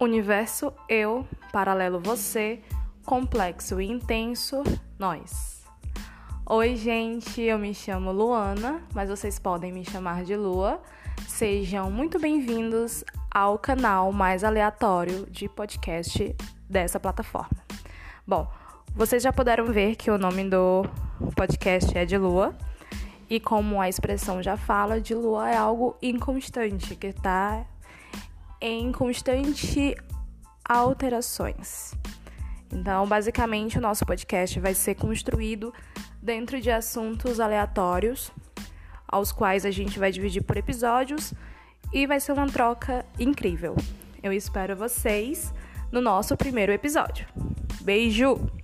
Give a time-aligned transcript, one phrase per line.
[0.00, 2.60] Universo eu, paralelo você,
[3.04, 4.62] complexo e intenso
[4.96, 5.64] nós.
[6.46, 10.80] Oi, gente, eu me chamo Luana, mas vocês podem me chamar de Lua.
[11.26, 16.32] Sejam muito bem-vindos ao canal mais aleatório de podcast
[16.70, 17.58] dessa plataforma.
[18.24, 18.48] Bom,
[18.94, 20.84] vocês já puderam ver que o nome do
[21.34, 22.56] podcast é de Lua.
[23.28, 27.66] E como a expressão já fala, de lua é algo inconstante, que está
[28.60, 29.96] em constante
[30.64, 31.92] alterações.
[32.72, 35.72] Então, basicamente, o nosso podcast vai ser construído
[36.22, 38.30] dentro de assuntos aleatórios,
[39.06, 41.32] aos quais a gente vai dividir por episódios
[41.92, 43.74] e vai ser uma troca incrível.
[44.22, 45.52] Eu espero vocês
[45.90, 47.26] no nosso primeiro episódio.
[47.80, 48.57] Beijo!